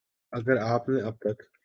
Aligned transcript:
اگر 0.33 0.57
آپ 0.57 0.89
نے 0.89 1.01
اب 1.01 1.17
تک 1.19 1.43